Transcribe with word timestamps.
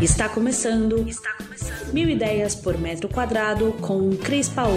Está 0.00 0.28
começando. 0.28 1.08
Está 1.08 1.32
começando. 1.32 1.92
Mil 1.92 2.08
ideias 2.08 2.54
por 2.54 2.78
metro 2.78 3.08
quadrado 3.08 3.72
com 3.80 4.10
Cris 4.16 4.48
Paola. 4.48 4.76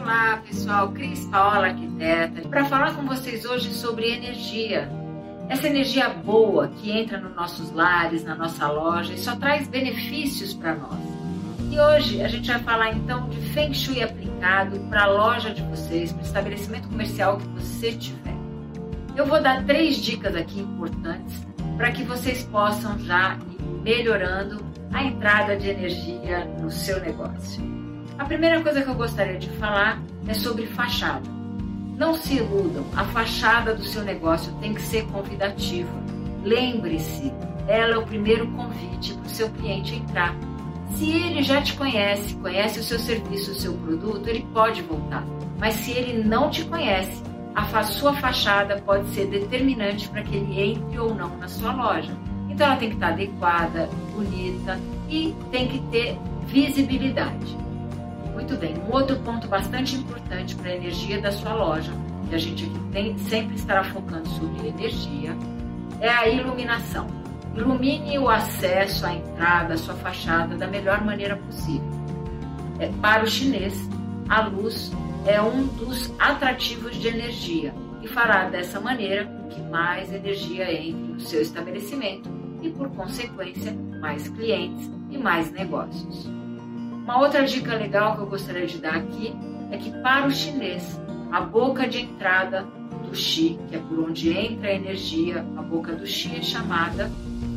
Olá, 0.00 0.42
pessoal. 0.48 0.90
Cris 0.92 1.26
Paola, 1.26 1.66
arquiteta, 1.66 2.48
para 2.48 2.64
falar 2.64 2.96
com 2.96 3.02
vocês 3.06 3.44
hoje 3.44 3.74
sobre 3.74 4.08
energia. 4.10 4.90
Essa 5.50 5.66
energia 5.66 6.08
boa 6.08 6.68
que 6.68 6.90
entra 6.90 7.20
nos 7.20 7.36
nossos 7.36 7.70
lares, 7.72 8.24
na 8.24 8.34
nossa 8.34 8.66
loja 8.68 9.12
e 9.12 9.18
só 9.18 9.36
traz 9.36 9.68
benefícios 9.68 10.54
para 10.54 10.74
nós. 10.76 11.25
E 11.76 11.78
hoje 11.78 12.22
a 12.22 12.28
gente 12.28 12.50
vai 12.50 12.58
falar 12.60 12.92
então 12.94 13.28
de 13.28 13.38
Feng 13.50 13.74
Shui 13.74 14.02
aplicado 14.02 14.80
para 14.88 15.02
a 15.02 15.06
loja 15.08 15.52
de 15.52 15.60
vocês, 15.64 16.10
para 16.10 16.22
o 16.22 16.24
estabelecimento 16.24 16.88
comercial 16.88 17.36
que 17.36 17.46
você 17.48 17.92
tiver. 17.92 18.34
Eu 19.14 19.26
vou 19.26 19.42
dar 19.42 19.62
três 19.66 19.98
dicas 19.98 20.34
aqui 20.34 20.60
importantes 20.60 21.46
para 21.76 21.92
que 21.92 22.02
vocês 22.02 22.44
possam 22.44 22.98
já 23.00 23.36
ir 23.50 23.62
melhorando 23.82 24.64
a 24.90 25.04
entrada 25.04 25.54
de 25.54 25.68
energia 25.68 26.46
no 26.62 26.70
seu 26.70 26.98
negócio. 26.98 27.62
A 28.18 28.24
primeira 28.24 28.62
coisa 28.62 28.80
que 28.80 28.88
eu 28.88 28.94
gostaria 28.94 29.38
de 29.38 29.50
falar 29.58 30.00
é 30.26 30.32
sobre 30.32 30.66
fachada. 30.68 31.28
Não 31.98 32.14
se 32.14 32.36
iludam, 32.36 32.86
a 32.96 33.04
fachada 33.04 33.74
do 33.74 33.84
seu 33.84 34.02
negócio 34.02 34.50
tem 34.62 34.72
que 34.72 34.80
ser 34.80 35.04
convidativa. 35.08 35.92
Lembre-se, 36.42 37.30
ela 37.68 37.96
é 37.96 37.98
o 37.98 38.06
primeiro 38.06 38.46
convite 38.52 39.12
para 39.12 39.26
o 39.26 39.28
seu 39.28 39.50
cliente 39.50 39.94
entrar 39.94 40.34
se 40.94 41.10
ele 41.10 41.42
já 41.42 41.60
te 41.60 41.74
conhece, 41.74 42.34
conhece 42.36 42.80
o 42.80 42.82
seu 42.82 42.98
serviço, 42.98 43.52
o 43.52 43.54
seu 43.54 43.74
produto, 43.74 44.28
ele 44.28 44.46
pode 44.52 44.82
voltar. 44.82 45.24
Mas 45.58 45.74
se 45.74 45.92
ele 45.92 46.22
não 46.22 46.50
te 46.50 46.64
conhece, 46.64 47.22
a 47.54 47.82
sua 47.84 48.14
fachada 48.14 48.82
pode 48.84 49.08
ser 49.14 49.26
determinante 49.26 50.08
para 50.08 50.22
que 50.22 50.36
ele 50.36 50.60
entre 50.60 50.98
ou 50.98 51.14
não 51.14 51.36
na 51.38 51.48
sua 51.48 51.72
loja. 51.72 52.14
Então 52.48 52.66
ela 52.66 52.76
tem 52.76 52.90
que 52.90 52.94
estar 52.94 53.08
adequada, 53.08 53.88
bonita 54.14 54.78
e 55.08 55.34
tem 55.50 55.68
que 55.68 55.78
ter 55.90 56.18
visibilidade. 56.46 57.56
Muito 58.32 58.56
bem, 58.56 58.76
um 58.78 58.92
outro 58.92 59.16
ponto 59.20 59.48
bastante 59.48 59.96
importante 59.96 60.54
para 60.54 60.70
a 60.70 60.76
energia 60.76 61.20
da 61.20 61.32
sua 61.32 61.54
loja, 61.54 61.92
que 62.28 62.34
a 62.34 62.38
gente 62.38 62.68
tem, 62.92 63.16
sempre 63.18 63.56
estará 63.56 63.82
focando 63.84 64.28
sobre 64.28 64.68
energia, 64.68 65.36
é 66.00 66.08
a 66.08 66.28
iluminação. 66.28 67.06
Ilumine 67.56 68.18
o 68.18 68.28
acesso 68.28 69.06
à 69.06 69.14
entrada, 69.14 69.74
à 69.74 69.76
sua 69.78 69.94
fachada 69.94 70.56
da 70.56 70.66
melhor 70.66 71.02
maneira 71.02 71.36
possível. 71.36 71.88
É, 72.78 72.88
para 73.00 73.24
o 73.24 73.26
chinês, 73.26 73.88
a 74.28 74.46
luz 74.46 74.92
é 75.26 75.40
um 75.40 75.66
dos 75.66 76.12
atrativos 76.18 76.94
de 76.96 77.08
energia 77.08 77.74
e 78.02 78.08
fará 78.08 78.44
dessa 78.50 78.78
maneira 78.78 79.24
que 79.48 79.60
mais 79.62 80.12
energia 80.12 80.70
entre 80.70 81.14
no 81.14 81.20
seu 81.20 81.40
estabelecimento 81.40 82.28
e, 82.60 82.68
por 82.68 82.90
consequência, 82.90 83.72
mais 84.00 84.28
clientes 84.28 84.90
e 85.10 85.16
mais 85.16 85.50
negócios. 85.50 86.26
Uma 86.26 87.20
outra 87.20 87.44
dica 87.44 87.74
legal 87.74 88.16
que 88.16 88.22
eu 88.22 88.26
gostaria 88.26 88.66
de 88.66 88.78
dar 88.78 88.96
aqui 88.96 89.34
é 89.70 89.78
que, 89.78 89.90
para 90.02 90.26
o 90.26 90.30
chinês, 90.30 91.00
a 91.32 91.40
boca 91.40 91.88
de 91.88 92.02
entrada 92.02 92.66
do 93.02 93.14
Xi, 93.14 93.58
que 93.68 93.76
é 93.76 93.78
por 93.78 93.98
onde 94.00 94.30
entra 94.30 94.68
a 94.68 94.74
energia, 94.74 95.40
a 95.56 95.62
boca 95.62 95.94
do 95.94 96.06
Xi 96.06 96.36
é 96.36 96.42
chamada 96.42 97.10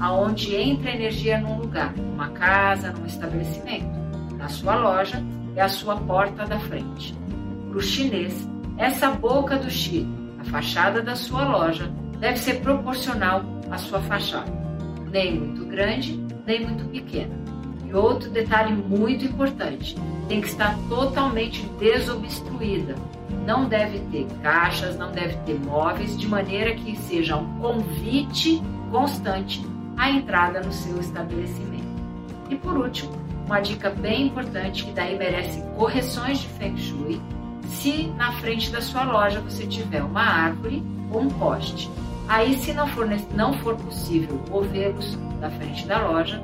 aonde 0.00 0.54
entra 0.54 0.90
energia 0.90 1.38
num 1.38 1.58
lugar, 1.58 1.94
numa 1.96 2.28
casa, 2.30 2.92
num 2.92 3.06
estabelecimento. 3.06 3.86
Na 4.36 4.48
sua 4.48 4.76
loja 4.76 5.22
é 5.56 5.62
a 5.62 5.68
sua 5.68 5.96
porta 5.96 6.44
da 6.44 6.58
frente. 6.58 7.14
Para 7.68 7.78
o 7.78 7.80
chinês, 7.80 8.48
essa 8.76 9.10
boca 9.10 9.56
do 9.56 9.70
Xi, 9.70 10.06
a 10.40 10.44
fachada 10.44 11.00
da 11.00 11.16
sua 11.16 11.46
loja, 11.46 11.90
deve 12.18 12.38
ser 12.38 12.60
proporcional 12.60 13.42
à 13.70 13.78
sua 13.78 14.00
fachada, 14.00 14.52
nem 15.10 15.38
muito 15.38 15.64
grande, 15.66 16.18
nem 16.46 16.64
muito 16.64 16.84
pequena. 16.86 17.34
E 17.86 17.94
outro 17.94 18.30
detalhe 18.30 18.74
muito 18.74 19.24
importante: 19.24 19.96
tem 20.28 20.40
que 20.40 20.48
estar 20.48 20.76
totalmente 20.88 21.64
desobstruída. 21.78 22.96
Não 23.46 23.68
deve 23.68 23.98
ter 24.10 24.26
caixas, 24.42 24.96
não 24.96 25.12
deve 25.12 25.36
ter 25.38 25.58
móveis, 25.60 26.16
de 26.18 26.26
maneira 26.26 26.74
que 26.74 26.96
seja 26.96 27.36
um 27.36 27.58
convite 27.60 28.62
constante 28.90 29.60
a 29.96 30.10
entrada 30.10 30.60
no 30.60 30.72
seu 30.72 31.00
estabelecimento. 31.00 31.84
E 32.50 32.56
por 32.56 32.76
último, 32.76 33.12
uma 33.46 33.60
dica 33.60 33.90
bem 33.90 34.28
importante 34.28 34.84
que 34.84 34.92
daí 34.92 35.18
merece 35.18 35.62
correções 35.76 36.38
de 36.40 36.48
Feng 36.48 36.76
Shui, 36.76 37.20
se 37.68 38.06
na 38.16 38.32
frente 38.32 38.70
da 38.70 38.80
sua 38.80 39.04
loja 39.04 39.40
você 39.40 39.66
tiver 39.66 40.02
uma 40.02 40.22
árvore 40.22 40.82
ou 41.10 41.22
um 41.22 41.28
poste. 41.28 41.90
Aí, 42.28 42.58
se 42.58 42.72
não 42.72 42.86
for, 42.88 43.06
não 43.34 43.52
for 43.58 43.76
possível 43.76 44.40
movê-los 44.48 45.18
da 45.40 45.50
frente 45.50 45.86
da 45.86 45.98
loja, 46.08 46.42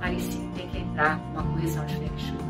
aí 0.00 0.20
sim 0.20 0.50
tem 0.54 0.68
que 0.68 0.78
entrar 0.78 1.18
uma 1.32 1.42
correção 1.42 1.84
de 1.86 1.94
Feng 1.96 2.18
Shui. 2.18 2.49